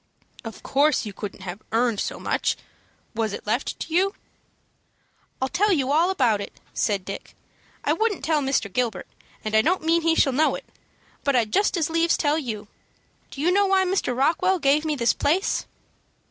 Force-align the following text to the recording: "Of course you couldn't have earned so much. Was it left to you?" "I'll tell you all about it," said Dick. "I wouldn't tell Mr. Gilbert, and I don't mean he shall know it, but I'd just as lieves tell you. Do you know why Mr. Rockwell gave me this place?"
"Of 0.43 0.63
course 0.63 1.05
you 1.05 1.13
couldn't 1.13 1.43
have 1.43 1.61
earned 1.71 1.99
so 1.99 2.19
much. 2.19 2.57
Was 3.13 3.33
it 3.33 3.45
left 3.45 3.79
to 3.81 3.93
you?" 3.93 4.15
"I'll 5.39 5.47
tell 5.47 5.71
you 5.71 5.91
all 5.91 6.09
about 6.09 6.41
it," 6.41 6.59
said 6.73 7.05
Dick. 7.05 7.35
"I 7.83 7.93
wouldn't 7.93 8.25
tell 8.25 8.41
Mr. 8.41 8.73
Gilbert, 8.73 9.07
and 9.45 9.53
I 9.55 9.61
don't 9.61 9.83
mean 9.83 10.01
he 10.01 10.15
shall 10.15 10.33
know 10.33 10.55
it, 10.55 10.65
but 11.23 11.35
I'd 11.35 11.53
just 11.53 11.77
as 11.77 11.87
lieves 11.91 12.17
tell 12.17 12.39
you. 12.39 12.67
Do 13.29 13.41
you 13.41 13.51
know 13.51 13.67
why 13.67 13.85
Mr. 13.85 14.17
Rockwell 14.17 14.57
gave 14.57 14.85
me 14.85 14.95
this 14.95 15.13
place?" 15.13 15.67